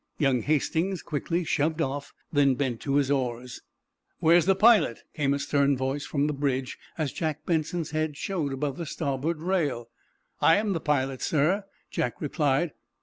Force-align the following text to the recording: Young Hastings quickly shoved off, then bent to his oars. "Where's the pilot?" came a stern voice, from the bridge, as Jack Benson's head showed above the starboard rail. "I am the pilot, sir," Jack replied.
Young 0.17 0.41
Hastings 0.41 1.03
quickly 1.03 1.43
shoved 1.43 1.79
off, 1.79 2.11
then 2.33 2.55
bent 2.55 2.81
to 2.81 2.95
his 2.95 3.11
oars. 3.11 3.61
"Where's 4.19 4.47
the 4.47 4.55
pilot?" 4.55 5.03
came 5.13 5.31
a 5.31 5.37
stern 5.37 5.77
voice, 5.77 6.07
from 6.07 6.25
the 6.25 6.33
bridge, 6.33 6.79
as 6.97 7.13
Jack 7.13 7.45
Benson's 7.45 7.91
head 7.91 8.17
showed 8.17 8.51
above 8.51 8.77
the 8.77 8.87
starboard 8.87 9.39
rail. 9.43 9.89
"I 10.41 10.55
am 10.55 10.73
the 10.73 10.79
pilot, 10.79 11.21
sir," 11.21 11.65
Jack 11.91 12.19
replied. 12.19 12.71